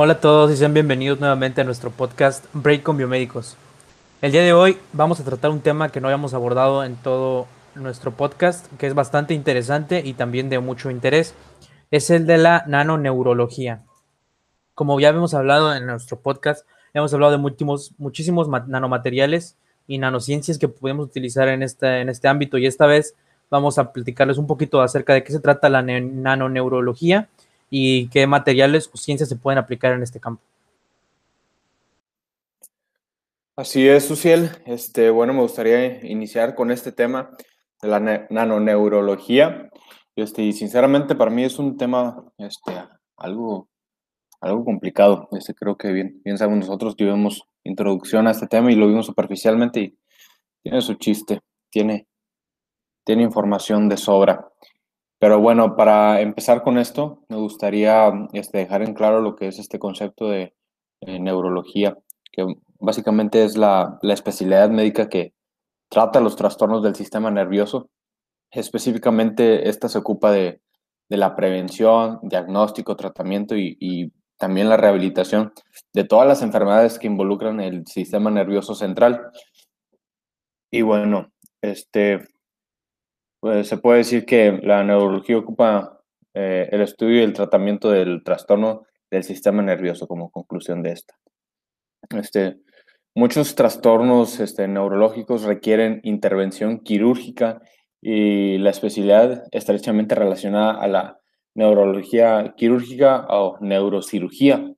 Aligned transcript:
Hola 0.00 0.12
a 0.12 0.20
todos 0.20 0.52
y 0.52 0.56
sean 0.56 0.74
bienvenidos 0.74 1.18
nuevamente 1.18 1.60
a 1.60 1.64
nuestro 1.64 1.90
podcast 1.90 2.44
Break 2.52 2.84
con 2.84 2.96
Biomédicos. 2.96 3.56
El 4.22 4.30
día 4.30 4.42
de 4.42 4.52
hoy 4.52 4.78
vamos 4.92 5.18
a 5.18 5.24
tratar 5.24 5.50
un 5.50 5.60
tema 5.60 5.88
que 5.88 6.00
no 6.00 6.06
habíamos 6.06 6.34
abordado 6.34 6.84
en 6.84 6.94
todo 6.94 7.48
nuestro 7.74 8.12
podcast, 8.12 8.72
que 8.76 8.86
es 8.86 8.94
bastante 8.94 9.34
interesante 9.34 10.00
y 10.04 10.12
también 10.12 10.50
de 10.50 10.60
mucho 10.60 10.92
interés. 10.92 11.34
Es 11.90 12.10
el 12.10 12.28
de 12.28 12.38
la 12.38 12.62
nanoneurología. 12.68 13.82
Como 14.76 15.00
ya 15.00 15.08
habíamos 15.08 15.34
hablado 15.34 15.74
en 15.74 15.86
nuestro 15.86 16.20
podcast, 16.20 16.64
hemos 16.94 17.12
hablado 17.12 17.32
de 17.32 17.38
muchísimos, 17.38 17.92
muchísimos 17.98 18.48
nanomateriales 18.68 19.56
y 19.88 19.98
nanociencias 19.98 20.58
que 20.58 20.68
podemos 20.68 21.06
utilizar 21.06 21.48
en 21.48 21.64
este, 21.64 22.02
en 22.02 22.08
este 22.08 22.28
ámbito 22.28 22.56
y 22.56 22.66
esta 22.66 22.86
vez 22.86 23.16
vamos 23.50 23.78
a 23.78 23.92
platicarles 23.92 24.38
un 24.38 24.46
poquito 24.46 24.80
acerca 24.80 25.12
de 25.12 25.24
qué 25.24 25.32
se 25.32 25.40
trata 25.40 25.68
la 25.68 25.82
nanoneurología 25.82 27.28
y 27.70 28.08
qué 28.08 28.26
materiales 28.26 28.90
o 28.92 28.96
ciencias 28.96 29.28
se 29.28 29.36
pueden 29.36 29.58
aplicar 29.58 29.92
en 29.92 30.02
este 30.02 30.20
campo. 30.20 30.42
Así 33.56 33.88
es, 33.88 34.06
Suciel. 34.06 34.50
Este, 34.66 35.10
bueno, 35.10 35.32
me 35.32 35.40
gustaría 35.40 36.06
iniciar 36.06 36.54
con 36.54 36.70
este 36.70 36.92
tema 36.92 37.30
de 37.82 37.88
la 37.88 38.28
nanoneurología. 38.30 39.68
Este, 40.14 40.42
y 40.42 40.52
sinceramente 40.52 41.14
para 41.14 41.30
mí 41.30 41.44
es 41.44 41.58
un 41.58 41.76
tema 41.76 42.24
este, 42.38 42.72
algo, 43.16 43.68
algo 44.40 44.64
complicado. 44.64 45.28
Este, 45.32 45.54
creo 45.54 45.76
que 45.76 45.90
bien, 45.90 46.20
bien 46.24 46.38
sabemos 46.38 46.66
nosotros 46.66 46.94
que 46.94 47.04
vimos 47.04 47.48
introducción 47.64 48.26
a 48.26 48.30
este 48.30 48.46
tema 48.46 48.70
y 48.70 48.76
lo 48.76 48.86
vimos 48.86 49.06
superficialmente 49.06 49.80
y 49.80 49.98
tiene 50.62 50.80
su 50.80 50.94
chiste, 50.94 51.40
tiene, 51.70 52.06
tiene 53.04 53.24
información 53.24 53.88
de 53.88 53.96
sobra. 53.96 54.48
Pero 55.18 55.40
bueno, 55.40 55.74
para 55.76 56.20
empezar 56.20 56.62
con 56.62 56.78
esto, 56.78 57.24
me 57.28 57.36
gustaría 57.36 58.12
este, 58.32 58.58
dejar 58.58 58.82
en 58.82 58.94
claro 58.94 59.20
lo 59.20 59.34
que 59.34 59.48
es 59.48 59.58
este 59.58 59.78
concepto 59.78 60.28
de 60.28 60.54
eh, 61.00 61.18
neurología, 61.18 61.98
que 62.32 62.46
básicamente 62.78 63.44
es 63.44 63.56
la, 63.56 63.98
la, 64.02 64.14
especialidad 64.14 64.70
médica 64.70 65.08
que 65.08 65.34
trata 65.88 66.20
los 66.20 66.36
trastornos 66.36 66.82
del 66.82 66.94
sistema 66.94 67.30
nervioso. 67.30 67.90
Específicamente, 68.52 69.68
esta 69.68 69.88
se 69.88 69.98
ocupa 69.98 70.30
de, 70.30 70.60
de 71.08 71.16
la 71.16 71.34
prevención, 71.34 72.20
diagnóstico, 72.22 72.96
tratamiento 72.96 73.56
y, 73.56 73.76
y, 73.80 74.12
también 74.38 74.68
la 74.68 74.76
rehabilitación 74.76 75.52
de 75.92 76.04
todas 76.04 76.28
las 76.28 76.42
enfermedades 76.42 77.00
que 77.00 77.08
involucran 77.08 77.58
el 77.58 77.84
sistema 77.88 78.30
nervioso 78.30 78.76
central. 78.76 79.32
Y 80.70 80.82
bueno, 80.82 81.32
este, 81.60 82.20
pues 83.40 83.68
se 83.68 83.78
puede 83.78 83.98
decir 83.98 84.24
que 84.24 84.58
la 84.62 84.82
neurología 84.82 85.38
ocupa 85.38 86.00
eh, 86.34 86.68
el 86.70 86.80
estudio 86.80 87.20
y 87.20 87.24
el 87.24 87.32
tratamiento 87.32 87.90
del 87.90 88.22
trastorno 88.24 88.86
del 89.10 89.24
sistema 89.24 89.62
nervioso 89.62 90.06
como 90.06 90.30
conclusión 90.30 90.82
de 90.82 90.92
esta. 90.92 91.14
Este, 92.10 92.58
muchos 93.14 93.54
trastornos 93.54 94.40
este, 94.40 94.68
neurológicos 94.68 95.42
requieren 95.42 96.00
intervención 96.04 96.80
quirúrgica 96.80 97.60
y 98.00 98.58
la 98.58 98.70
especialidad 98.70 99.44
estrechamente 99.50 100.14
relacionada 100.14 100.72
a 100.72 100.86
la 100.88 101.18
neurología 101.54 102.54
quirúrgica 102.56 103.26
o 103.28 103.58
neurocirugía. 103.60 104.72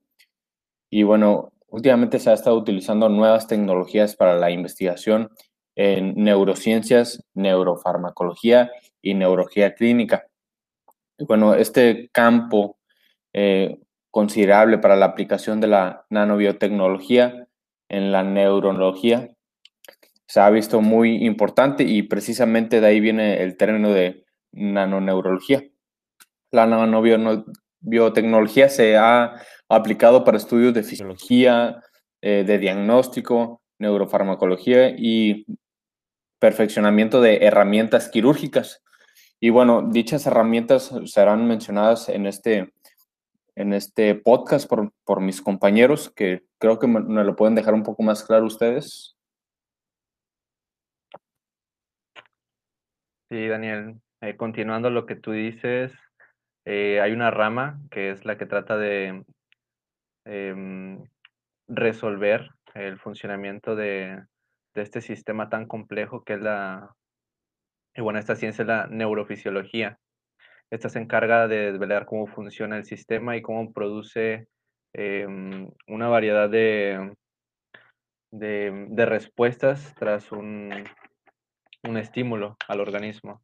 Y 0.89 1.03
bueno, 1.03 1.53
últimamente 1.67 2.19
se 2.19 2.29
ha 2.29 2.33
estado 2.33 2.57
utilizando 2.57 3.09
nuevas 3.09 3.47
tecnologías 3.47 4.15
para 4.15 4.35
la 4.35 4.51
investigación 4.51 5.29
en 5.75 6.15
neurociencias, 6.15 7.23
neurofarmacología 7.33 8.71
y 9.01 9.13
neurología 9.13 9.73
clínica. 9.73 10.27
bueno, 11.27 11.55
este 11.55 12.09
campo 12.11 12.77
eh, 13.33 13.77
considerable 14.09 14.79
para 14.79 14.95
la 14.95 15.05
aplicación 15.05 15.61
de 15.61 15.67
la 15.67 16.05
nanobiotecnología 16.09 17.47
en 17.89 18.11
la 18.11 18.23
neurología 18.23 19.29
se 20.31 20.39
ha 20.39 20.49
visto 20.49 20.81
muy 20.81 21.25
importante 21.25 21.83
y 21.83 22.03
precisamente 22.03 22.79
de 22.79 22.87
ahí 22.87 23.01
viene 23.01 23.43
el 23.43 23.57
término 23.57 23.91
de 23.91 24.23
nanoneurología. 24.53 25.61
La 26.51 26.65
nanobiotecnología 26.67 28.69
se 28.69 28.95
ha 28.95 29.35
aplicado 29.67 30.23
para 30.23 30.37
estudios 30.37 30.73
de 30.73 30.83
fisiología, 30.83 31.83
eh, 32.21 32.45
de 32.47 32.59
diagnóstico, 32.59 33.61
neurofarmacología 33.77 34.95
y 34.97 35.45
perfeccionamiento 36.41 37.21
de 37.21 37.37
herramientas 37.45 38.09
quirúrgicas. 38.09 38.83
Y 39.39 39.51
bueno, 39.51 39.83
dichas 39.83 40.25
herramientas 40.25 40.91
serán 41.05 41.47
mencionadas 41.47 42.09
en 42.09 42.25
este, 42.25 42.73
en 43.55 43.73
este 43.73 44.15
podcast 44.15 44.67
por, 44.67 44.91
por 45.05 45.21
mis 45.21 45.39
compañeros, 45.39 46.11
que 46.15 46.43
creo 46.57 46.79
que 46.79 46.87
me, 46.87 47.23
lo 47.23 47.35
pueden 47.35 47.53
dejar 47.53 47.75
un 47.75 47.83
poco 47.83 48.01
más 48.01 48.23
claro 48.23 48.45
ustedes. 48.45 49.15
Sí, 53.29 53.47
Daniel, 53.47 54.01
eh, 54.21 54.35
continuando 54.35 54.89
lo 54.89 55.05
que 55.05 55.15
tú 55.15 55.31
dices, 55.31 55.93
eh, 56.65 56.99
hay 57.01 57.11
una 57.11 57.29
rama 57.29 57.79
que 57.91 58.09
es 58.09 58.25
la 58.25 58.37
que 58.37 58.47
trata 58.47 58.77
de 58.77 59.23
em, 60.25 61.03
resolver 61.67 62.49
el 62.73 62.97
funcionamiento 62.99 63.75
de, 63.75 64.23
de 64.73 64.81
este 64.81 65.01
sistema 65.01 65.49
tan 65.49 65.67
complejo 65.67 66.23
que 66.23 66.33
es 66.33 66.41
la, 66.41 66.95
y 67.95 68.01
bueno, 68.01 68.19
esta 68.19 68.35
ciencia 68.35 68.63
es 68.63 68.67
la 68.67 68.87
neurofisiología. 68.87 69.97
Esta 70.69 70.87
se 70.87 70.99
encarga 70.99 71.47
de 71.47 71.71
desvelar 71.71 72.05
cómo 72.05 72.27
funciona 72.27 72.77
el 72.77 72.85
sistema 72.85 73.35
y 73.35 73.41
cómo 73.41 73.73
produce 73.73 74.47
em, 74.93 75.69
una 75.87 76.07
variedad 76.07 76.49
de, 76.49 77.13
de, 78.31 79.05
respuestas 79.05 79.93
tras 79.95 80.31
un, 80.31 80.71
un 81.83 81.97
estímulo 81.97 82.55
al 82.69 82.79
organismo. 82.79 83.41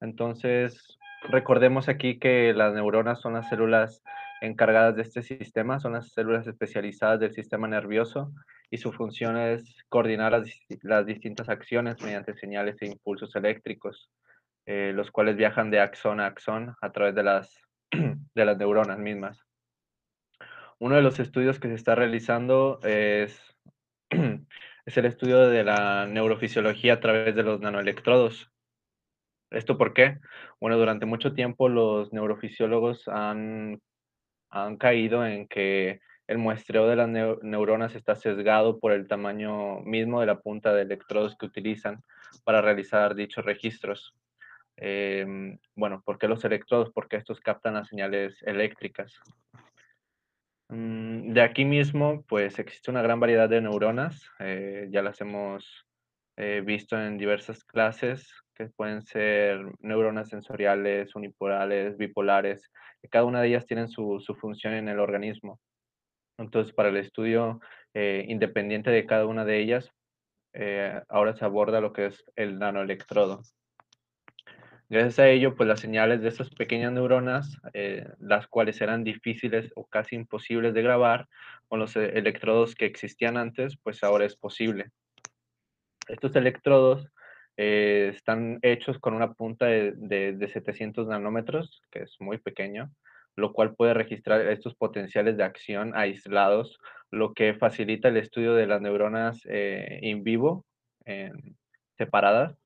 Entonces, 0.00 0.96
recordemos 1.28 1.88
aquí 1.88 2.20
que 2.20 2.52
las 2.54 2.72
neuronas 2.72 3.20
son 3.20 3.32
las 3.32 3.48
células 3.48 4.04
encargadas 4.40 4.94
de 4.94 5.02
este 5.02 5.22
sistema, 5.22 5.80
son 5.80 5.94
las 5.94 6.12
células 6.12 6.46
especializadas 6.46 7.18
del 7.18 7.32
sistema 7.32 7.66
nervioso 7.66 8.32
y 8.70 8.78
su 8.78 8.92
función 8.92 9.36
es 9.36 9.82
coordinar 9.88 10.42
las, 10.82 11.06
distintas 11.06 11.48
acciones 11.48 12.02
mediante 12.02 12.34
señales 12.34 12.76
e 12.80 12.86
impulsos 12.86 13.34
eléctricos, 13.34 14.10
eh, 14.66 14.92
los 14.94 15.10
cuales 15.10 15.36
viajan 15.36 15.70
de 15.70 15.80
axón 15.80 16.20
a 16.20 16.26
axón 16.26 16.74
a 16.80 16.92
través 16.92 17.14
de 17.14 17.22
las, 17.22 17.62
de 17.90 18.44
las 18.44 18.58
neuronas 18.58 18.98
mismas. 18.98 19.42
Uno 20.78 20.96
de 20.96 21.02
los 21.02 21.18
estudios 21.18 21.58
que 21.58 21.68
se 21.68 21.74
está 21.74 21.94
realizando 21.94 22.78
es, 22.82 23.40
es 24.10 24.96
el 24.96 25.06
estudio 25.06 25.48
de 25.48 25.64
la 25.64 26.06
neurofisiología 26.06 26.94
a 26.94 27.00
través 27.00 27.34
de 27.34 27.42
los 27.42 27.60
nanoelectrodos. 27.60 28.52
¿Esto 29.50 29.78
por 29.78 29.94
qué? 29.94 30.18
Bueno, 30.60 30.76
durante 30.76 31.06
mucho 31.06 31.32
tiempo 31.32 31.70
los 31.70 32.12
neurofisiólogos 32.12 33.08
han, 33.08 33.80
han 34.50 34.76
caído 34.76 35.26
en 35.26 35.48
que 35.48 36.00
el 36.28 36.36
muestreo 36.36 36.86
de 36.86 36.96
las 36.96 37.08
neuronas 37.08 37.94
está 37.94 38.14
sesgado 38.14 38.78
por 38.78 38.92
el 38.92 39.08
tamaño 39.08 39.80
mismo 39.80 40.20
de 40.20 40.26
la 40.26 40.40
punta 40.40 40.74
de 40.74 40.82
electrodos 40.82 41.36
que 41.36 41.46
utilizan 41.46 42.04
para 42.44 42.60
realizar 42.60 43.14
dichos 43.14 43.46
registros. 43.46 44.14
Em, 44.76 45.58
bueno, 45.74 46.02
¿por 46.04 46.18
qué 46.18 46.28
los 46.28 46.44
electrodos? 46.44 46.90
Porque 46.92 47.16
estos 47.16 47.40
captan 47.40 47.74
las 47.74 47.88
señales 47.88 48.42
eléctricas. 48.42 49.18
Mm, 50.68 51.32
de 51.32 51.40
aquí 51.40 51.64
mismo, 51.64 52.22
pues 52.28 52.58
existe 52.58 52.90
una 52.90 53.00
gran 53.02 53.18
variedad 53.20 53.48
de 53.48 53.62
neuronas, 53.62 54.30
eh, 54.38 54.86
ya 54.90 55.00
las 55.02 55.20
hemos 55.22 55.86
eh, 56.36 56.62
visto 56.64 57.00
en 57.00 57.16
diversas 57.16 57.64
clases, 57.64 58.30
que 58.54 58.66
pueden 58.66 59.02
ser 59.02 59.64
neuronas 59.80 60.28
sensoriales, 60.28 61.14
unipolares, 61.14 61.96
bipolares, 61.96 62.70
cada 63.10 63.24
una 63.24 63.40
de 63.40 63.48
ellas 63.48 63.66
tiene 63.66 63.88
su 63.88 64.36
función 64.38 64.74
en 64.74 64.88
el 64.88 64.98
organismo. 64.98 65.58
Entonces, 66.38 66.72
para 66.72 66.88
el 66.88 66.96
estudio 66.96 67.60
eh, 67.94 68.24
independiente 68.28 68.90
de 68.90 69.06
cada 69.06 69.26
una 69.26 69.44
de 69.44 69.58
ellas, 69.58 69.90
eh, 70.54 71.02
ahora 71.08 71.36
se 71.36 71.44
aborda 71.44 71.80
lo 71.80 71.92
que 71.92 72.06
es 72.06 72.24
el 72.36 72.58
nanoelectrodo. 72.58 73.42
Gracias 74.88 75.18
a 75.18 75.28
ello, 75.28 75.54
pues 75.54 75.68
las 75.68 75.80
señales 75.80 76.22
de 76.22 76.28
estas 76.28 76.48
pequeñas 76.50 76.92
neuronas, 76.92 77.58
eh, 77.74 78.08
las 78.20 78.46
cuales 78.46 78.80
eran 78.80 79.04
difíciles 79.04 79.70
o 79.74 79.84
casi 79.84 80.16
imposibles 80.16 80.72
de 80.72 80.82
grabar 80.82 81.28
con 81.66 81.80
los 81.80 81.94
electrodos 81.96 82.74
que 82.74 82.86
existían 82.86 83.36
antes, 83.36 83.76
pues 83.82 84.02
ahora 84.02 84.24
es 84.24 84.36
posible. 84.36 84.90
Estos 86.08 86.34
electrodos 86.36 87.06
están 87.56 88.60
hechos 88.62 89.00
con 89.00 89.14
una 89.14 89.32
punta 89.34 89.66
de, 89.66 89.92
de 90.32 90.48
700 90.48 91.08
nanómetros, 91.08 91.82
que 91.90 92.04
es 92.04 92.16
muy 92.20 92.38
pequeño, 92.38 92.88
lo 93.38 93.52
cual 93.52 93.74
puede 93.74 93.94
registrar 93.94 94.40
estos 94.48 94.74
potenciales 94.74 95.36
de 95.36 95.44
acción 95.44 95.92
aislados, 95.96 96.78
lo 97.10 97.32
que 97.34 97.54
facilita 97.54 98.08
el 98.08 98.16
estudio 98.16 98.54
de 98.54 98.66
las 98.66 98.80
neuronas 98.80 99.40
eh, 99.48 100.00
in 100.02 100.24
vivo, 100.24 100.64
separadas, 101.96 102.58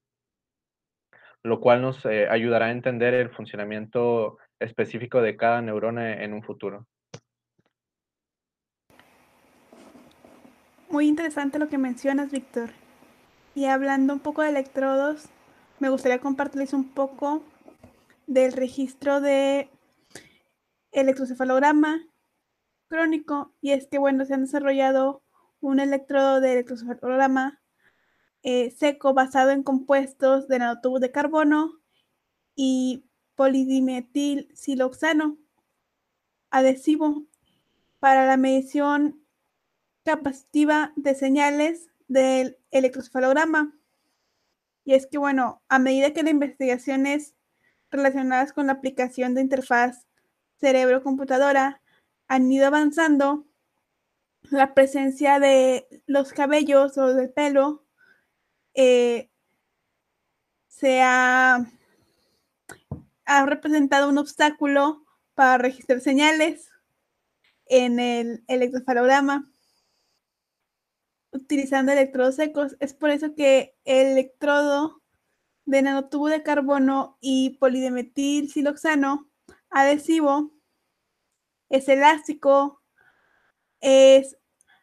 lo 1.45 1.61
cual 1.61 1.81
nos 1.81 2.05
eh, 2.07 2.27
ayudará 2.29 2.67
a 2.67 2.73
entender 2.73 3.15
el 3.15 3.31
funcionamiento 3.31 4.39
específico 4.59 5.23
de 5.23 5.37
cada 5.37 5.63
neurona 5.63 6.25
en 6.25 6.33
un 6.33 6.43
futuro. 6.43 6.87
muy 10.93 11.09
interesante 11.09 11.59
lo 11.59 11.69
que 11.69 11.79
mencionas, 11.79 12.31
Víctor. 12.31 12.71
Y 13.55 13.65
hablando 13.65 14.13
un 14.13 14.21
poco 14.21 14.43
de 14.43 14.51
electrodos, 14.51 15.25
me 15.81 15.89
gustaría 15.89 16.21
compartirles 16.21 16.75
un 16.75 16.85
poco 16.85 17.43
del 18.27 18.53
registro 18.53 19.21
de 19.21 19.69
electrocefalograma 20.93 22.06
crónico. 22.89 23.55
Y 23.61 23.73
es 23.73 23.87
que, 23.89 23.99
bueno, 23.99 24.25
se 24.25 24.35
han 24.35 24.44
desarrollado 24.44 25.23
un 25.61 25.81
electrodo 25.81 26.41
de 26.41 26.53
electrocefalograma 26.53 27.61
eh, 28.43 28.71
seco 28.73 29.15
basado 29.15 29.50
en 29.50 29.62
compuestos 29.62 30.49
de 30.49 30.59
nanotubos 30.59 31.00
de 31.00 31.12
carbono 31.12 31.81
y 32.55 33.05
polidimetil 33.35 34.50
siloxano 34.55 35.39
adhesivo 36.50 37.25
para 37.99 38.27
la 38.27 38.37
medición 38.37 39.25
capacitiva 40.05 40.93
de 40.97 41.15
señales 41.15 41.89
del 42.09 42.59
electrocefalograma. 42.73 43.79
Y 44.85 44.94
es 44.94 45.06
que, 45.06 45.19
bueno, 45.19 45.62
a 45.69 45.79
medida 45.79 46.12
que 46.12 46.25
las 46.25 46.33
investigaciones 46.33 47.37
relacionadas 47.91 48.53
con 48.53 48.67
la 48.67 48.73
aplicación 48.73 49.35
de 49.35 49.43
interfaz 49.43 50.06
cerebro-computadora 50.62 51.82
han 52.29 52.50
ido 52.50 52.69
avanzando, 52.69 53.47
la 54.50 54.75
presencia 54.75 55.38
de 55.38 55.87
los 56.06 56.32
cabellos 56.32 56.97
o 56.99 57.14
del 57.14 57.32
pelo 57.32 57.85
eh, 58.75 59.31
se 60.69 61.03
ha, 61.03 61.67
ha 63.25 63.47
representado 63.47 64.09
un 64.09 64.19
obstáculo 64.19 65.05
para 65.35 65.59
registrar 65.59 66.00
señales 66.00 66.70
en 67.67 67.99
el 67.99 68.44
electrofalograma 68.47 69.50
utilizando 71.32 71.93
electrodos 71.93 72.37
secos. 72.37 72.76
Es 72.79 72.94
por 72.94 73.11
eso 73.11 73.35
que 73.35 73.75
el 73.85 74.12
electrodo 74.12 75.03
de 75.65 75.82
nanotubo 75.82 76.29
de 76.29 76.43
carbono 76.43 77.17
y 77.20 77.56
polidemetil 77.58 78.50
siloxano 78.50 79.31
adhesivo 79.70 80.52
es 81.73 81.89
elástico, 81.89 82.83
es 83.81 84.37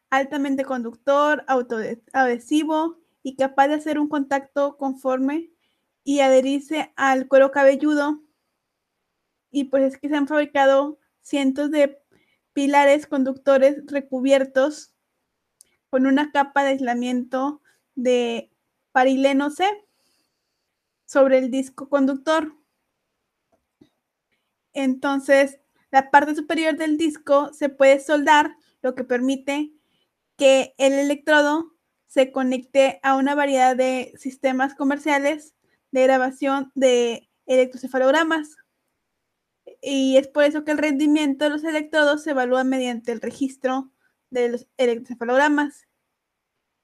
altamente 0.09 0.65
conductor, 0.65 1.45
autoadhesivo 1.47 2.97
y 3.21 3.35
capaz 3.35 3.67
de 3.67 3.75
hacer 3.75 3.99
un 3.99 4.09
contacto 4.09 4.75
conforme 4.75 5.51
y 6.03 6.21
adherirse 6.21 6.91
al 6.95 7.27
cuero 7.27 7.51
cabelludo. 7.51 8.23
Y 9.51 9.65
pues 9.65 9.83
es 9.83 9.99
que 9.99 10.09
se 10.09 10.15
han 10.15 10.27
fabricado 10.27 10.97
cientos 11.21 11.69
de 11.69 12.01
pilares 12.53 13.05
conductores 13.05 13.83
recubiertos 13.85 14.95
con 15.91 16.07
una 16.07 16.31
capa 16.31 16.63
de 16.63 16.69
aislamiento 16.69 17.61
de 17.93 18.51
parileno 18.91 19.51
C 19.51 19.63
sobre 21.05 21.37
el 21.37 21.51
disco 21.51 21.87
conductor. 21.87 22.55
Entonces, 24.73 25.59
la 25.91 26.11
parte 26.11 26.35
superior 26.35 26.77
del 26.77 26.97
disco 26.97 27.51
se 27.53 27.69
puede 27.69 27.99
soldar, 27.99 28.55
lo 28.81 28.95
que 28.95 29.03
permite 29.03 29.71
que 30.37 30.73
el 30.77 30.93
electrodo 30.93 31.73
se 32.07 32.31
conecte 32.31 32.99
a 33.03 33.15
una 33.15 33.35
variedad 33.35 33.75
de 33.75 34.13
sistemas 34.17 34.73
comerciales 34.73 35.53
de 35.91 36.03
grabación 36.03 36.71
de 36.75 37.29
electrocefalogramas. 37.45 38.55
Y 39.81 40.17
es 40.17 40.27
por 40.27 40.43
eso 40.43 40.63
que 40.63 40.71
el 40.71 40.77
rendimiento 40.77 41.45
de 41.45 41.51
los 41.51 41.63
electrodos 41.63 42.23
se 42.23 42.31
evalúa 42.31 42.63
mediante 42.63 43.11
el 43.11 43.21
registro 43.21 43.91
de 44.29 44.49
los 44.49 44.67
electrocefalogramas, 44.77 45.87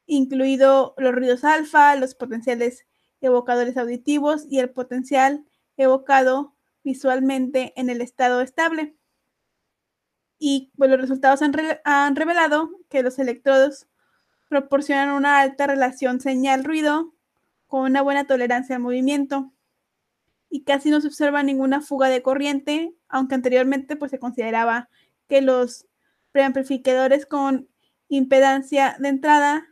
incluido 0.06 0.94
los 0.98 1.14
ruidos 1.14 1.44
alfa, 1.44 1.96
los 1.96 2.16
potenciales 2.16 2.86
evocadores 3.22 3.78
auditivos 3.78 4.46
y 4.50 4.60
el 4.60 4.70
potencial 4.70 5.46
evocado 5.78 6.55
visualmente 6.86 7.74
en 7.76 7.90
el 7.90 8.00
estado 8.00 8.40
estable. 8.40 8.96
Y 10.40 10.72
pues, 10.78 10.90
los 10.90 11.02
resultados 11.02 11.42
han, 11.42 11.54
han 11.84 12.16
revelado 12.16 12.70
que 12.90 13.04
los 13.04 13.20
electrodos 13.20 13.88
proporcionan 14.48 15.10
una 15.10 15.40
alta 15.40 15.68
relación 15.68 16.22
señal-ruido 16.22 17.14
con 17.68 17.82
una 17.82 18.02
buena 18.02 18.26
tolerancia 18.26 18.76
al 18.76 18.82
movimiento 18.82 19.52
y 20.50 20.64
casi 20.64 20.90
no 20.90 21.02
se 21.02 21.08
observa 21.08 21.44
ninguna 21.44 21.82
fuga 21.82 22.08
de 22.08 22.22
corriente, 22.22 22.96
aunque 23.10 23.36
anteriormente 23.36 23.98
pues, 23.98 24.12
se 24.12 24.20
consideraba 24.20 24.88
que 25.28 25.42
los 25.42 25.88
preamplificadores 26.32 27.26
con 27.26 27.68
impedancia 28.08 28.96
de 29.00 29.10
entrada 29.10 29.68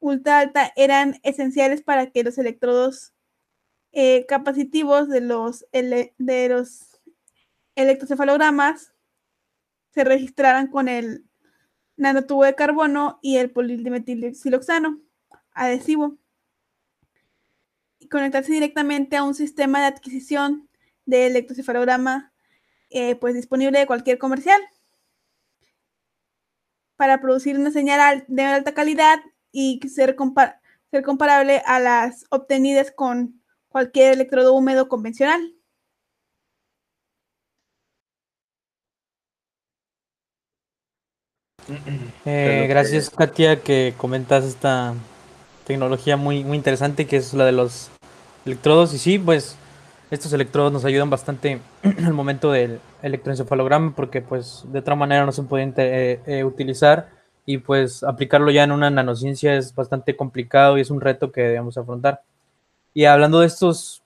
ultra 0.00 0.38
alta 0.38 0.72
eran 0.76 1.20
esenciales 1.22 1.82
para 1.82 2.10
que 2.10 2.24
los 2.24 2.38
electrodos 2.38 3.13
eh, 3.94 4.26
capacitivos 4.26 5.08
de 5.08 5.20
los, 5.20 5.66
de 5.72 6.48
los 6.48 7.00
electrocefalogramas 7.76 8.92
se 9.92 10.02
registraran 10.02 10.66
con 10.66 10.88
el 10.88 11.24
nanotubo 11.96 12.42
de 12.42 12.56
carbono 12.56 13.20
y 13.22 13.36
el 13.36 13.52
siloxano 14.34 15.00
adhesivo 15.52 16.18
y 18.00 18.08
conectarse 18.08 18.52
directamente 18.52 19.16
a 19.16 19.22
un 19.22 19.34
sistema 19.34 19.80
de 19.80 19.86
adquisición 19.86 20.68
de 21.06 21.28
electrocefalograma 21.28 22.32
eh, 22.90 23.14
pues 23.14 23.34
disponible 23.34 23.78
de 23.78 23.86
cualquier 23.86 24.18
comercial 24.18 24.60
para 26.96 27.20
producir 27.20 27.56
una 27.56 27.70
señal 27.70 28.24
de 28.26 28.42
alta 28.42 28.74
calidad 28.74 29.20
y 29.52 29.80
ser, 29.88 30.16
ser 30.90 31.02
comparable 31.04 31.62
a 31.64 31.78
las 31.78 32.26
obtenidas 32.30 32.90
con 32.90 33.43
cualquier 33.74 34.12
electrodo 34.12 34.52
húmedo 34.52 34.88
convencional. 34.88 35.52
Eh, 42.24 42.66
gracias 42.68 43.10
Katia 43.10 43.62
que 43.62 43.92
comentas 43.96 44.44
esta 44.44 44.94
tecnología 45.66 46.16
muy, 46.16 46.44
muy 46.44 46.56
interesante 46.56 47.08
que 47.08 47.16
es 47.16 47.34
la 47.34 47.46
de 47.46 47.50
los 47.50 47.90
electrodos 48.46 48.94
y 48.94 48.98
sí, 48.98 49.18
pues 49.18 49.56
estos 50.12 50.32
electrodos 50.32 50.72
nos 50.72 50.84
ayudan 50.84 51.10
bastante 51.10 51.58
en 51.82 52.04
el 52.04 52.12
momento 52.12 52.52
del 52.52 52.78
electroencefalograma 53.02 53.92
porque 53.96 54.22
pues 54.22 54.62
de 54.68 54.78
otra 54.78 54.94
manera 54.94 55.26
no 55.26 55.32
se 55.32 55.42
pueden 55.42 55.74
eh, 55.78 56.20
eh, 56.26 56.44
utilizar 56.44 57.08
y 57.44 57.58
pues 57.58 58.04
aplicarlo 58.04 58.52
ya 58.52 58.62
en 58.62 58.70
una 58.70 58.88
nanociencia 58.88 59.56
es 59.56 59.74
bastante 59.74 60.14
complicado 60.14 60.78
y 60.78 60.82
es 60.82 60.90
un 60.90 61.00
reto 61.00 61.32
que 61.32 61.40
debemos 61.40 61.76
afrontar. 61.76 62.22
Y 62.94 63.04
hablando 63.04 63.40
de 63.40 63.48
estos 63.48 64.02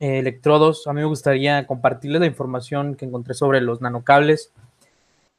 eh, 0.00 0.18
electrodos, 0.18 0.86
a 0.86 0.92
mí 0.92 1.00
me 1.00 1.06
gustaría 1.06 1.66
compartirles 1.66 2.20
la 2.20 2.26
información 2.26 2.96
que 2.96 3.06
encontré 3.06 3.34
sobre 3.34 3.60
los 3.60 3.80
nanocables, 3.80 4.52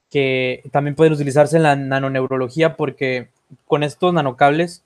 que 0.10 0.64
también 0.72 0.96
pueden 0.96 1.14
utilizarse 1.14 1.58
en 1.58 1.64
la 1.64 1.76
nanoneurología 1.76 2.76
porque 2.76 3.30
con 3.68 3.84
estos 3.84 4.14
nanocables 4.14 4.84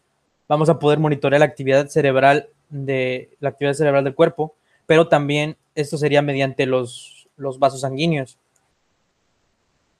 vamos 0.50 0.70
a 0.70 0.80
poder 0.80 1.00
monitorear 1.00 1.40
la 1.40 1.46
actividad 1.46 1.88
cerebral 1.88 2.50
de 2.70 3.30
la 3.40 3.50
actividad 3.50 3.74
cerebral 3.74 4.04
del 4.04 4.16
cuerpo 4.16 4.56
pero 4.86 5.08
también 5.08 5.58
esto 5.76 5.98
sería 5.98 6.22
mediante 6.22 6.66
los, 6.66 7.28
los 7.38 7.60
vasos 7.60 7.82
sanguíneos. 7.82 8.38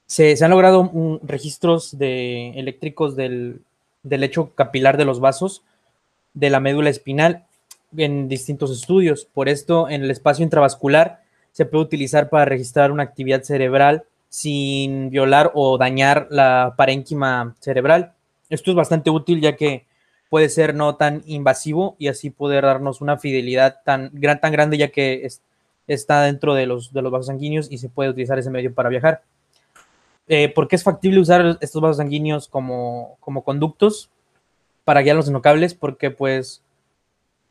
Se, 0.06 0.36
han 0.44 0.50
logrado 0.50 0.90
registros 1.22 1.96
de, 1.98 2.50
eléctricos 2.50 3.16
del, 3.16 3.62
del 4.02 4.20
lecho 4.20 4.54
capilar 4.54 4.96
de 4.96 5.04
los 5.04 5.20
vasos 5.20 5.62
de 6.34 6.50
la 6.50 6.60
médula 6.60 6.90
espinal 6.90 7.44
en 7.96 8.28
distintos 8.28 8.70
estudios. 8.70 9.24
Por 9.24 9.48
esto, 9.48 9.88
en 9.88 10.02
el 10.02 10.10
espacio 10.10 10.44
intravascular 10.44 11.22
se 11.52 11.66
puede 11.66 11.84
utilizar 11.84 12.28
para 12.28 12.44
registrar 12.44 12.90
una 12.90 13.04
actividad 13.04 13.42
cerebral 13.42 14.04
sin 14.28 15.10
violar 15.10 15.52
o 15.54 15.78
dañar 15.78 16.26
la 16.30 16.74
parénquima 16.76 17.54
cerebral. 17.60 18.12
Esto 18.50 18.72
es 18.72 18.76
bastante 18.76 19.08
útil 19.08 19.40
ya 19.40 19.54
que 19.54 19.86
puede 20.28 20.48
ser 20.48 20.74
no 20.74 20.96
tan 20.96 21.22
invasivo 21.26 21.94
y 21.96 22.08
así 22.08 22.30
poder 22.30 22.64
darnos 22.64 23.00
una 23.00 23.18
fidelidad 23.18 23.76
tan, 23.84 24.10
gran, 24.12 24.40
tan 24.40 24.50
grande 24.50 24.76
ya 24.76 24.88
que 24.88 25.28
está 25.86 26.22
dentro 26.22 26.54
de 26.54 26.66
los, 26.66 26.92
de 26.92 27.02
los 27.02 27.12
vasos 27.12 27.26
sanguíneos 27.26 27.70
y 27.70 27.78
se 27.78 27.88
puede 27.88 28.10
utilizar 28.10 28.36
ese 28.36 28.50
medio 28.50 28.74
para 28.74 28.88
viajar. 28.88 29.22
Eh, 30.26 30.48
¿Por 30.48 30.66
qué 30.66 30.74
es 30.74 30.82
factible 30.82 31.20
usar 31.20 31.56
estos 31.60 31.80
vasos 31.80 31.98
sanguíneos 31.98 32.48
como, 32.48 33.16
como 33.20 33.44
conductos 33.44 34.10
para 34.84 35.02
guiar 35.02 35.14
los 35.14 35.26
nanocables? 35.26 35.74
Porque 35.74 36.10
pues 36.10 36.63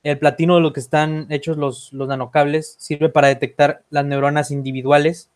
el 0.03 0.19
platino 0.19 0.55
de 0.55 0.62
lo 0.62 0.74
que 0.74 0.79
están 0.79 1.27
hechos 1.29 1.57
los, 1.57 1.93
nanocables 1.93 2.75
sirve 2.77 3.10
para 3.10 3.29
detectar 3.29 3.83
las 3.89 4.05
neuronas 4.05 4.51
individuales 4.51 5.29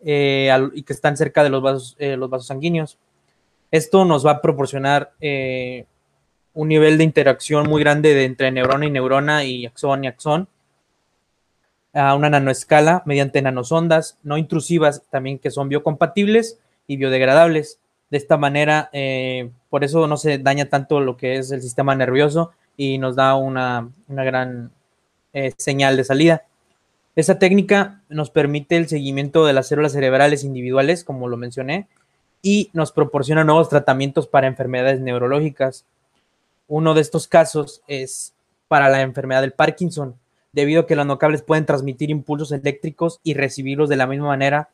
eh, 0.00 0.50
y 0.74 0.82
que 0.82 0.92
están 0.92 1.16
cerca 1.16 1.44
de 1.44 1.50
los 1.50 1.62
vasos, 1.62 1.96
eh, 1.98 2.16
los 2.16 2.30
vasos 2.30 2.46
sanguíneos. 2.46 2.98
Esto 3.70 4.04
nos 4.04 4.26
va 4.26 4.32
a 4.32 4.42
proporcionar 4.42 5.12
un 6.54 6.68
nivel 6.68 6.98
de 6.98 7.04
interacción 7.04 7.68
muy 7.68 7.80
grande 7.82 8.14
de 8.14 8.24
entre 8.24 8.50
neurona 8.50 8.86
y 8.86 8.90
neurona 8.90 9.44
y 9.44 9.66
axón 9.66 10.04
y 10.04 10.08
axón 10.08 10.48
a 11.92 12.14
una 12.14 12.30
nanoescala 12.30 13.02
mediante 13.04 13.42
nanosondas 13.42 14.18
no 14.22 14.38
intrusivas 14.38 15.02
también 15.10 15.38
que 15.38 15.50
son 15.50 15.68
biocompatibles 15.68 16.58
y 16.86 16.96
biodegradables. 16.96 17.78
De 18.10 18.18
esta 18.18 18.36
manera, 18.36 18.90
eh, 18.92 19.50
por 19.68 19.84
eso 19.84 20.06
no 20.08 20.16
se 20.16 20.38
daña 20.38 20.66
tanto 20.66 21.00
lo 21.00 21.16
que 21.16 21.36
es 21.36 21.52
el 21.52 21.62
sistema 21.62 21.94
nervioso 21.94 22.52
y 22.76 22.98
nos 22.98 23.16
da 23.16 23.34
una, 23.36 23.90
gran 24.08 24.70
eh, 25.32 25.52
señal 25.56 25.96
de 25.96 26.04
salida. 26.04 26.44
Esta 27.16 27.38
técnica 27.38 28.02
nos 28.08 28.30
permite 28.30 28.76
el 28.76 28.88
seguimiento 28.88 29.44
de 29.44 29.52
las 29.52 29.68
células 29.68 29.92
cerebrales 29.92 30.44
individuales, 30.44 31.04
como 31.04 31.28
lo 31.28 31.36
mencioné, 31.36 31.88
y 32.42 32.70
nos 32.72 32.92
proporciona 32.92 33.44
nuevos 33.44 33.68
tratamientos 33.68 34.26
para 34.26 34.46
enfermedades 34.46 35.00
neurológicas. 35.00 35.84
Uno 36.68 36.94
de 36.94 37.00
estos 37.00 37.28
casos 37.28 37.82
es 37.86 38.32
para 38.68 38.88
la 38.88 39.02
enfermedad 39.02 39.40
del 39.40 39.52
Parkinson, 39.52 40.14
debido 40.52 40.82
a 40.82 40.86
que 40.86 40.96
los 40.96 41.06
nocables 41.06 41.42
pueden 41.42 41.66
transmitir 41.66 42.10
impulsos 42.10 42.52
eléctricos 42.52 43.20
y 43.22 43.34
recibirlos 43.34 43.88
de 43.88 43.96
la 43.96 44.06
misma 44.06 44.28
manera, 44.28 44.70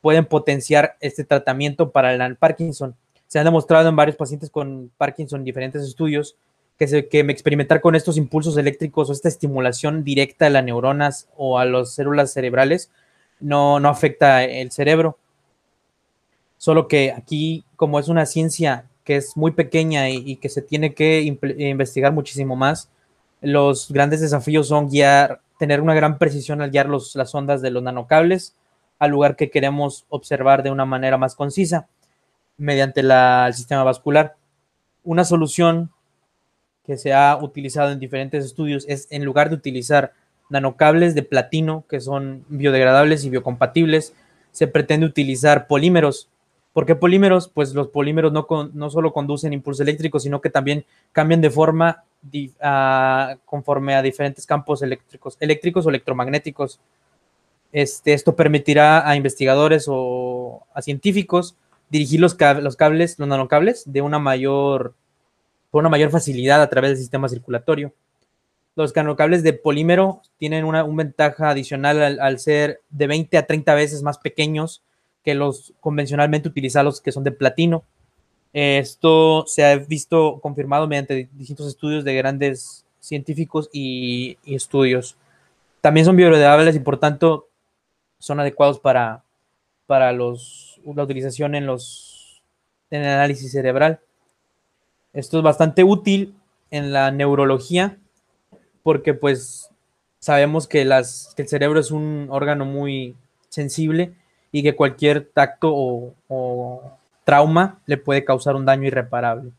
pueden 0.00 0.26
potenciar 0.26 0.96
este 1.00 1.24
tratamiento 1.24 1.90
para 1.90 2.12
el 2.12 2.36
Parkinson. 2.36 2.96
Se 3.28 3.38
han 3.38 3.44
demostrado 3.44 3.88
en 3.88 3.96
varios 3.96 4.16
pacientes 4.16 4.50
con 4.50 4.90
Parkinson 4.98 5.40
en 5.40 5.44
diferentes 5.44 5.82
estudios 5.82 6.36
que, 6.78 6.88
se, 6.88 7.08
que 7.08 7.20
experimentar 7.20 7.80
con 7.80 7.94
estos 7.94 8.16
impulsos 8.16 8.56
eléctricos 8.56 9.08
o 9.08 9.12
esta 9.12 9.28
estimulación 9.28 10.04
directa 10.04 10.46
a 10.46 10.50
las 10.50 10.64
neuronas 10.64 11.28
o 11.36 11.58
a 11.58 11.64
las 11.64 11.94
células 11.94 12.32
cerebrales 12.32 12.90
no, 13.40 13.80
no 13.80 13.88
afecta 13.88 14.44
el 14.44 14.70
cerebro. 14.70 15.18
Solo 16.58 16.88
que 16.88 17.12
aquí, 17.12 17.64
como 17.76 17.98
es 17.98 18.08
una 18.08 18.26
ciencia 18.26 18.86
que 19.04 19.16
es 19.16 19.36
muy 19.36 19.50
pequeña 19.50 20.10
y 20.10 20.36
que 20.36 20.48
se 20.48 20.62
tiene 20.62 20.94
que 20.94 21.22
investigar 21.22 22.12
muchísimo 22.12 22.54
más, 22.54 22.88
los 23.40 23.90
grandes 23.90 24.20
desafíos 24.20 24.68
son 24.68 24.88
guiar, 24.88 25.40
tener 25.58 25.80
una 25.80 25.94
gran 25.94 26.18
precisión 26.18 26.62
al 26.62 26.70
guiar 26.70 26.88
las 26.88 27.34
ondas 27.34 27.60
de 27.60 27.70
los 27.70 27.82
nanocables 27.82 28.54
al 29.02 29.10
lugar 29.10 29.34
que 29.34 29.50
queremos 29.50 30.06
observar 30.10 30.62
de 30.62 30.70
una 30.70 30.84
manera 30.84 31.18
más 31.18 31.34
concisa 31.34 31.88
mediante 32.56 33.00
el 33.00 33.52
sistema 33.52 33.82
vascular. 33.82 34.36
Una 35.02 35.24
solución 35.24 35.90
que 36.84 36.96
se 36.96 37.12
ha 37.12 37.36
utilizado 37.40 37.92
en 37.92 37.98
diferentes 37.98 38.44
estudios 38.44 38.84
es 38.88 39.06
en 39.10 39.24
lugar 39.24 39.48
de 39.48 39.56
utilizar 39.56 40.12
nanocables 40.50 41.14
de 41.14 41.22
platino 41.22 41.84
que 41.88 42.00
son 42.00 42.44
biodegradables 42.48 43.24
y 43.24 43.30
biocompatibles, 43.30 44.14
se 44.50 44.66
pretende 44.66 45.06
utilizar 45.06 45.66
polímeros. 45.66 46.28
¿Por 46.72 46.86
qué 46.86 46.94
polímeros? 46.94 47.48
Pues 47.48 47.74
los 47.74 47.88
polímeros 47.88 48.32
no, 48.32 48.46
no 48.72 48.90
solo 48.90 49.12
conducen 49.12 49.52
impulsos 49.52 49.80
eléctricos, 49.80 50.22
sino 50.22 50.40
que 50.40 50.50
también 50.50 50.84
cambian 51.12 51.40
de 51.40 51.50
forma 51.50 52.04
conforme 53.44 53.94
a 53.94 54.02
diferentes 54.02 54.46
campos 54.46 54.82
eléctricos, 54.82 55.36
eléctricos 55.40 55.86
o 55.86 55.90
electromagnéticos. 55.90 56.80
Este, 57.72 58.12
esto 58.12 58.36
permitirá 58.36 59.08
a 59.08 59.16
investigadores 59.16 59.86
o 59.88 60.66
a 60.74 60.82
científicos 60.82 61.56
dirigir 61.90 62.20
los 62.20 62.34
cables, 62.34 63.18
los 63.18 63.28
nanocables, 63.28 63.84
de 63.90 64.00
una 64.00 64.18
mayor, 64.18 64.94
por 65.72 65.80
una 65.80 65.88
mayor 65.88 66.10
facilidad 66.10 66.60
a 66.60 66.68
través 66.68 66.90
del 66.90 66.98
sistema 66.98 67.30
circulatorio. 67.30 67.94
Los 68.76 68.94
nanocables 68.94 69.42
de 69.42 69.54
polímero 69.54 70.20
tienen 70.36 70.66
una, 70.66 70.82
ventaja 70.82 71.48
adicional 71.48 72.20
al, 72.20 72.38
ser 72.38 72.82
de 72.90 73.06
20 73.06 73.38
a 73.38 73.46
30 73.46 73.74
veces 73.74 74.02
más 74.02 74.18
pequeños 74.18 74.82
que 75.24 75.34
los 75.34 75.72
convencionalmente 75.80 76.48
utilizados 76.48 77.00
que 77.00 77.10
son 77.10 77.24
de 77.24 77.32
platino. 77.32 77.84
Esto 78.52 79.44
se 79.46 79.64
ha 79.64 79.76
visto 79.76 80.40
confirmado 80.42 80.86
mediante 80.86 81.30
distintos 81.32 81.68
estudios 81.68 82.04
de 82.04 82.16
grandes 82.16 82.84
científicos 83.00 83.70
y, 83.72 84.36
estudios. 84.44 85.16
También 85.80 86.04
son 86.04 86.16
biodegradables 86.16 86.76
y 86.76 86.80
por 86.80 86.98
tanto 86.98 87.48
son 88.18 88.40
adecuados 88.40 88.78
para, 88.78 89.24
para 89.86 90.12
los, 90.12 90.78
la 90.84 91.02
utilización 91.02 91.54
en, 91.54 91.64
los, 91.64 92.42
en 92.90 93.00
el 93.00 93.08
análisis 93.08 93.52
cerebral. 93.52 94.00
Esto 95.12 95.38
es 95.38 95.44
bastante 95.44 95.84
útil 95.84 96.34
en 96.70 96.92
la 96.92 97.10
neurología 97.10 97.98
porque 98.82 99.14
pues 99.14 99.70
sabemos 100.18 100.66
que, 100.66 100.82
el 100.82 101.48
cerebro 101.48 101.80
es 101.80 101.90
un 101.90 102.28
órgano 102.30 102.64
muy 102.64 103.16
sensible 103.48 104.14
y 104.50 104.62
que 104.62 104.74
cualquier 104.74 105.30
tacto 105.32 105.70
o 106.28 106.98
trauma 107.24 107.80
le 107.86 107.98
puede 107.98 108.24
causar 108.24 108.56
un 108.56 108.64
daño 108.64 108.86
irreparable. 108.86 109.52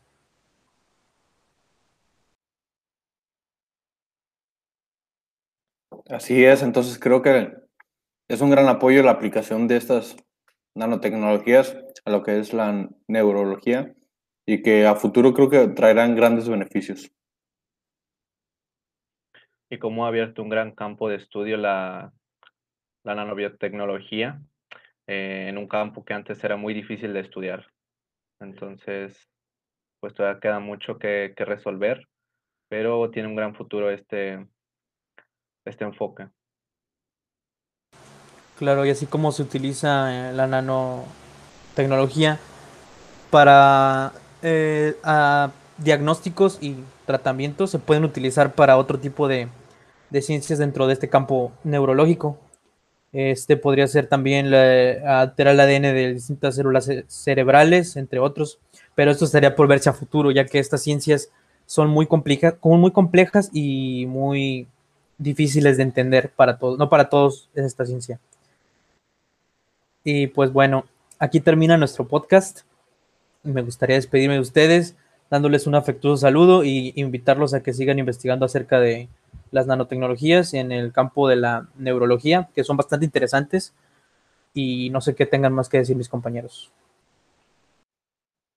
Así 6.08 6.44
es, 6.44 6.62
entonces 6.62 6.98
creo 6.98 7.22
que 7.22 7.54
es 8.28 8.40
un 8.40 8.50
gran 8.50 8.68
apoyo 8.68 9.02
la 9.02 9.12
aplicación 9.12 9.68
de 9.68 9.76
estas 9.76 10.16
nanotecnologías 10.74 11.76
a 12.04 12.10
lo 12.10 12.22
que 12.22 12.38
es 12.38 12.52
la 12.52 12.88
neurología 13.06 13.94
y 14.46 14.62
que 14.62 14.86
a 14.86 14.94
futuro 14.94 15.32
creo 15.32 15.48
que 15.48 15.68
traerán 15.68 16.14
grandes 16.14 16.48
beneficios. 16.48 17.10
Y 19.70 19.78
cómo 19.78 20.04
ha 20.04 20.08
abierto 20.08 20.42
un 20.42 20.50
gran 20.50 20.72
campo 20.72 21.08
de 21.08 21.16
estudio 21.16 21.56
la, 21.56 22.12
la 23.04 23.14
nanobiotecnología 23.14 24.40
eh, 25.06 25.46
en 25.48 25.58
un 25.58 25.68
campo 25.68 26.04
que 26.04 26.14
antes 26.14 26.42
era 26.42 26.56
muy 26.56 26.74
difícil 26.74 27.12
de 27.12 27.20
estudiar. 27.20 27.66
Entonces, 28.40 29.28
pues 30.00 30.14
todavía 30.14 30.40
queda 30.40 30.60
mucho 30.60 30.98
que, 30.98 31.34
resolver, 31.36 32.08
pero 32.68 33.10
tiene 33.10 33.28
un 33.28 33.36
gran 33.36 33.54
futuro 33.54 33.90
este, 33.90 34.46
este 35.64 35.84
enfoque. 35.84 36.28
Claro, 38.58 38.84
y 38.86 38.90
así 38.90 39.06
como 39.06 39.32
se 39.32 39.42
utiliza 39.42 40.30
eh, 40.30 40.32
la 40.32 40.46
nanotecnología 40.46 42.38
para 43.30 44.12
eh, 44.44 44.94
diagnósticos 45.78 46.58
y 46.60 46.76
tratamientos, 47.06 47.70
se 47.70 47.78
pueden 47.80 48.04
utilizar 48.04 48.54
para 48.54 48.76
otro 48.76 49.00
tipo 49.00 49.26
de 49.26 49.48
ciencias 50.20 50.60
dentro 50.60 50.86
de 50.86 50.92
este 50.92 51.08
campo 51.08 51.50
neurológico. 51.64 52.38
Este 53.12 53.56
podría 53.56 53.86
ser 53.86 54.08
también 54.08 54.52
alterar 54.52 55.54
el 55.54 55.60
ADN 55.60 55.82
de 55.82 56.14
distintas 56.14 56.56
células 56.56 56.90
cerebrales, 57.06 57.96
entre 57.96 58.18
otros, 58.18 58.58
pero 58.96 59.12
esto 59.12 59.24
estaría 59.24 59.54
por 59.54 59.68
verse 59.68 59.88
a 59.88 59.92
futuro, 59.92 60.32
ya 60.32 60.46
que 60.46 60.58
estas 60.58 60.82
ciencias 60.82 61.30
son 61.64 61.90
muy, 61.90 62.08
muy 62.62 62.90
complejas 62.90 63.50
y 63.52 64.06
muy 64.06 64.66
difíciles 65.16 65.76
de 65.76 65.84
entender 65.84 66.30
para 66.30 66.58
todos, 66.58 66.76
no 66.76 66.88
para 66.88 67.08
todos 67.08 67.48
es 67.54 67.64
esta 67.64 67.86
ciencia. 67.86 68.18
Y 70.02 70.26
pues 70.26 70.52
bueno, 70.52 70.84
aquí 71.18 71.40
termina 71.40 71.76
nuestro 71.78 72.06
podcast. 72.06 72.62
Me 73.44 73.62
gustaría 73.62 73.96
despedirme 73.96 74.34
de 74.34 74.40
ustedes, 74.40 74.96
dándoles 75.30 75.66
un 75.66 75.76
afectuoso 75.76 76.16
saludo 76.16 76.64
y 76.64 76.92
invitarlos 76.96 77.54
a 77.54 77.62
que 77.62 77.72
sigan 77.72 77.98
investigando 77.98 78.44
acerca 78.44 78.80
de, 78.80 79.08
las 79.54 79.68
nanotecnologías 79.68 80.52
en 80.52 80.72
el 80.72 80.92
campo 80.92 81.28
de 81.28 81.36
la 81.36 81.68
neurología, 81.76 82.48
que 82.54 82.64
son 82.64 82.76
bastante 82.76 83.06
interesantes 83.06 83.72
y 84.52 84.90
no 84.90 85.00
sé 85.00 85.14
qué 85.14 85.26
tengan 85.26 85.52
más 85.52 85.68
que 85.68 85.78
decir 85.78 85.96
mis 85.96 86.08
compañeros. 86.08 86.72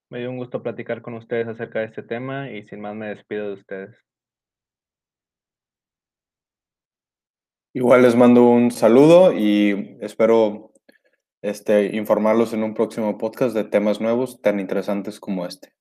Me 0.09 0.19
dio 0.19 0.31
un 0.31 0.37
gusto 0.37 0.63
platicar 0.63 1.01
con 1.03 1.13
ustedes 1.13 1.47
acerca 1.47 1.79
de 1.79 1.85
este 1.85 2.01
tema 2.01 2.49
y 2.49 2.63
sin 2.63 2.81
más 2.81 2.95
me 2.95 3.09
despido 3.09 3.47
de 3.47 3.53
ustedes. 3.53 3.95
Igual 7.73 8.01
les 8.01 8.15
mando 8.15 8.49
un 8.49 8.71
saludo 8.71 9.33
y 9.33 9.97
espero 10.01 10.71
este, 11.41 11.95
informarlos 11.95 12.53
en 12.53 12.63
un 12.63 12.73
próximo 12.73 13.17
podcast 13.17 13.55
de 13.55 13.63
temas 13.63 14.01
nuevos 14.01 14.41
tan 14.41 14.59
interesantes 14.59 15.19
como 15.19 15.45
este. 15.45 15.73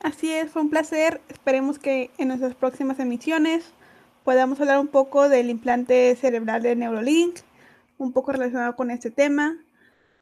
Así 0.00 0.32
es, 0.32 0.50
fue 0.50 0.62
un 0.62 0.70
placer. 0.70 1.20
Esperemos 1.28 1.78
que 1.78 2.10
en 2.16 2.28
nuestras 2.28 2.54
próximas 2.54 2.98
emisiones 3.00 3.72
podamos 4.24 4.60
hablar 4.60 4.78
un 4.78 4.88
poco 4.88 5.28
del 5.28 5.50
implante 5.50 6.16
cerebral 6.16 6.62
de 6.62 6.74
Neurolink, 6.74 7.40
un 7.98 8.12
poco 8.12 8.32
relacionado 8.32 8.76
con 8.76 8.90
este 8.90 9.10
tema. 9.10 9.58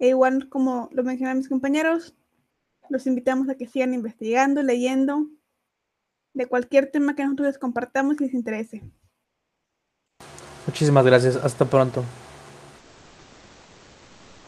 E 0.01 0.09
igual, 0.09 0.49
como 0.49 0.89
lo 0.93 1.05
mencionan 1.05 1.39
mis 1.39 1.49
compañeros, 1.49 2.15
los 2.89 3.07
invitamos 3.07 3.49
a 3.49 3.55
que 3.55 3.69
sigan 3.69 3.95
investigando, 3.95 4.63
leyendo 4.63 5.27
de 6.35 6.47
cualquier 6.47 6.91
tema 6.91 7.15
que 7.15 7.25
nosotros 7.25 7.49
les 7.49 7.59
compartamos 7.59 8.21
y 8.21 8.25
les 8.25 8.35
interese. 8.35 8.83
Muchísimas 10.67 11.05
gracias. 11.05 11.37
Hasta 11.37 11.65
pronto. 11.65 12.05